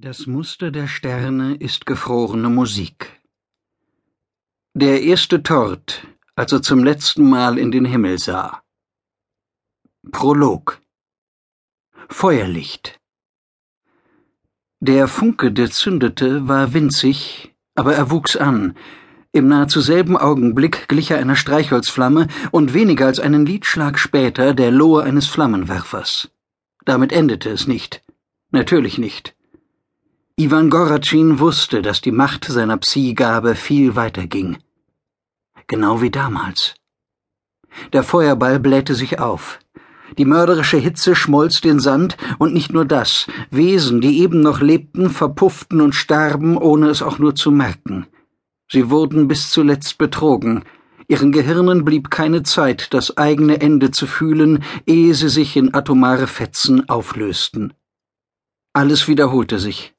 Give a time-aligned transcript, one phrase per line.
[0.00, 3.20] Das Muster der Sterne ist gefrorene Musik.
[4.72, 8.62] Der erste Tort, als er zum letzten Mal in den Himmel sah.
[10.12, 10.80] Prolog.
[12.08, 13.00] Feuerlicht.
[14.78, 18.76] Der Funke, der zündete, war winzig, aber er wuchs an.
[19.32, 24.70] Im nahezu selben Augenblick glich er einer Streichholzflamme und weniger als einen Liedschlag später der
[24.70, 26.30] Lohe eines Flammenwerfers.
[26.84, 28.04] Damit endete es nicht.
[28.52, 29.34] Natürlich nicht.
[30.40, 34.58] Ivan Goratschin wusste, dass die Macht seiner Psi-Gabe viel weiter ging.
[35.66, 36.76] Genau wie damals.
[37.92, 39.58] Der Feuerball blähte sich auf.
[40.16, 45.10] Die mörderische Hitze schmolz den Sand, und nicht nur das, Wesen, die eben noch lebten,
[45.10, 48.06] verpufften und starben, ohne es auch nur zu merken.
[48.70, 50.62] Sie wurden bis zuletzt betrogen,
[51.08, 56.28] ihren Gehirnen blieb keine Zeit, das eigene Ende zu fühlen, ehe sie sich in atomare
[56.28, 57.74] Fetzen auflösten.
[58.72, 59.97] Alles wiederholte sich.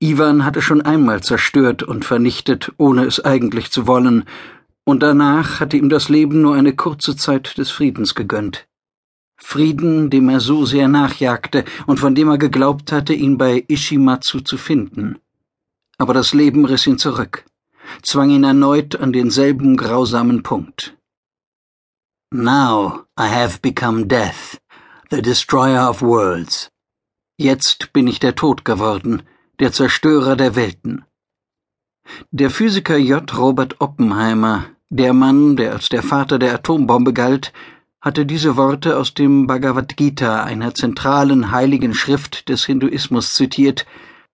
[0.00, 4.24] Ivan hatte schon einmal zerstört und vernichtet, ohne es eigentlich zu wollen,
[4.84, 8.66] und danach hatte ihm das Leben nur eine kurze Zeit des Friedens gegönnt.
[9.36, 14.40] Frieden, dem er so sehr nachjagte und von dem er geglaubt hatte, ihn bei Ishimatsu
[14.40, 15.18] zu finden.
[15.98, 17.44] Aber das Leben riss ihn zurück,
[18.02, 20.96] zwang ihn erneut an denselben grausamen Punkt.
[22.32, 24.58] Now I have become death,
[25.10, 26.70] the destroyer of worlds.
[27.36, 29.22] Jetzt bin ich der Tod geworden,
[29.60, 31.04] der Zerstörer der Welten.
[32.30, 33.36] Der Physiker J.
[33.36, 37.52] Robert Oppenheimer, der Mann, der als der Vater der Atombombe galt,
[38.00, 43.86] hatte diese Worte aus dem Bhagavad Gita, einer zentralen heiligen Schrift des Hinduismus, zitiert,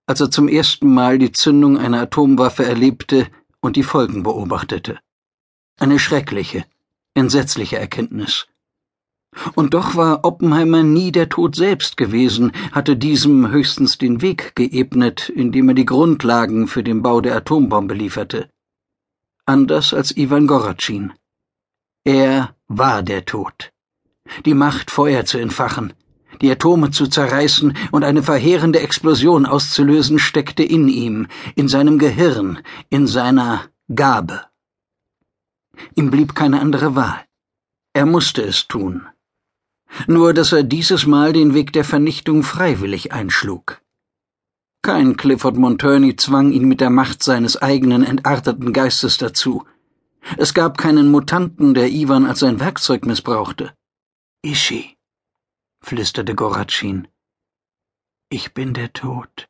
[0.06, 3.28] als er zum ersten Mal die Zündung einer Atomwaffe erlebte
[3.60, 4.98] und die Folgen beobachtete.
[5.78, 6.64] Eine schreckliche,
[7.14, 8.48] entsetzliche Erkenntnis.
[9.54, 15.28] Und doch war Oppenheimer nie der Tod selbst gewesen, hatte diesem höchstens den Weg geebnet,
[15.28, 18.50] indem er die Grundlagen für den Bau der Atombombe lieferte.
[19.46, 21.12] Anders als Ivan Goratschin.
[22.04, 23.70] Er war der Tod.
[24.44, 25.92] Die Macht, Feuer zu entfachen,
[26.40, 32.60] die Atome zu zerreißen und eine verheerende Explosion auszulösen, steckte in ihm, in seinem Gehirn,
[32.88, 33.62] in seiner
[33.94, 34.44] Gabe.
[35.94, 37.24] Ihm blieb keine andere Wahl.
[37.92, 39.06] Er musste es tun
[40.06, 43.80] nur dass er dieses Mal den Weg der Vernichtung freiwillig einschlug.
[44.82, 49.64] Kein Clifford Monturney zwang ihn mit der Macht seines eigenen entarteten Geistes dazu.
[50.36, 53.72] Es gab keinen Mutanten, der Ivan als sein Werkzeug missbrauchte.
[54.42, 54.96] Ishi,
[55.82, 57.08] flüsterte Goratschin.
[58.30, 59.48] Ich bin der Tod.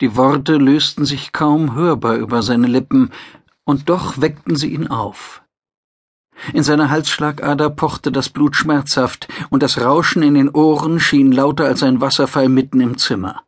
[0.00, 3.10] Die Worte lösten sich kaum hörbar über seine Lippen,
[3.64, 5.41] und doch weckten sie ihn auf.
[6.52, 11.64] In seiner Halsschlagader pochte das Blut schmerzhaft, und das Rauschen in den Ohren schien lauter
[11.64, 13.44] als ein Wasserfall mitten im Zimmer.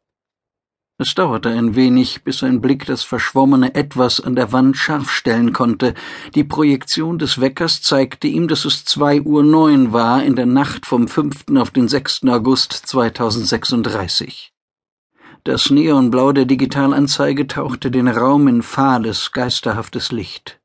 [0.97, 5.53] Es dauerte ein wenig, bis sein Blick das verschwommene Etwas an der Wand scharf stellen
[5.53, 5.95] konnte.
[6.37, 10.87] Die Projektion des Weckers zeigte ihm, dass es zwei Uhr neun war in der Nacht
[10.87, 14.53] vom fünften auf den sechsten August 2036.
[15.43, 20.61] Das Neonblau der Digitalanzeige tauchte den Raum in fahles, geisterhaftes Licht.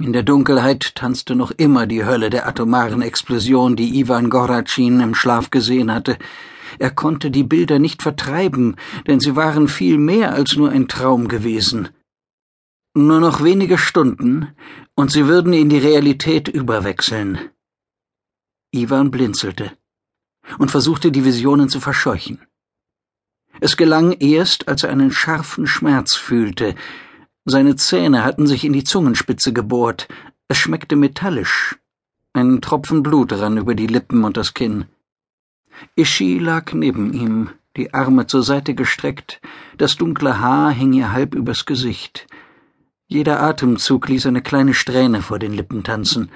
[0.00, 5.14] In der Dunkelheit tanzte noch immer die Hölle der atomaren Explosion, die Ivan Goratschin im
[5.14, 6.16] Schlaf gesehen hatte.
[6.78, 11.28] Er konnte die Bilder nicht vertreiben, denn sie waren viel mehr als nur ein Traum
[11.28, 11.90] gewesen.
[12.94, 14.48] Nur noch wenige Stunden,
[14.94, 17.38] und sie würden in die Realität überwechseln.
[18.72, 19.70] Ivan blinzelte
[20.58, 22.40] und versuchte die Visionen zu verscheuchen.
[23.60, 26.74] Es gelang erst, als er einen scharfen Schmerz fühlte,
[27.50, 30.08] seine Zähne hatten sich in die Zungenspitze gebohrt.
[30.48, 31.78] Es schmeckte metallisch.
[32.32, 34.86] Ein Tropfen Blut rann über die Lippen und das Kinn.
[35.96, 39.40] Ishi lag neben ihm, die Arme zur Seite gestreckt,
[39.78, 42.26] das dunkle Haar hing ihr halb übers Gesicht.
[43.06, 46.30] Jeder Atemzug ließ eine kleine Strähne vor den Lippen tanzen.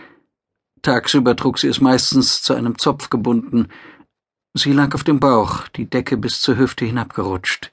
[0.82, 3.68] Tagsüber trug sie es meistens zu einem Zopf gebunden.
[4.54, 7.70] Sie lag auf dem Bauch, die Decke bis zur Hüfte hinabgerutscht.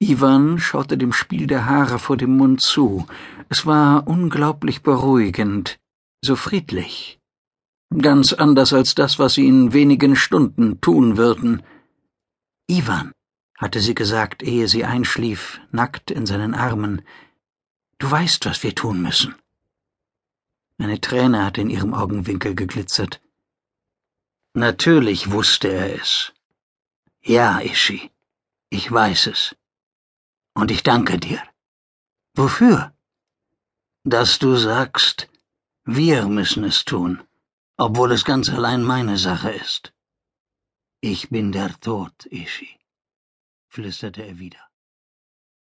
[0.00, 3.06] Ivan schaute dem Spiel der Haare vor dem Mund zu.
[3.48, 5.78] Es war unglaublich beruhigend,
[6.20, 7.20] so friedlich.
[7.96, 11.62] Ganz anders als das, was sie in wenigen Stunden tun würden.
[12.66, 13.12] Ivan,
[13.56, 17.02] hatte sie gesagt, ehe sie einschlief, nackt in seinen Armen,
[17.98, 19.36] du weißt, was wir tun müssen.
[20.76, 23.20] Eine Träne hatte in ihrem Augenwinkel geglitzert.
[24.54, 26.32] Natürlich wusste er es.
[27.22, 28.10] Ja, Ishi,
[28.70, 29.54] ich weiß es
[30.54, 31.42] und ich danke dir.
[32.34, 32.94] Wofür?
[34.04, 35.28] Dass du sagst,
[35.84, 37.22] wir müssen es tun,
[37.76, 39.92] obwohl es ganz allein meine Sache ist.
[41.00, 42.78] Ich bin der Tod, Ishi.
[43.68, 44.63] flüsterte er wieder.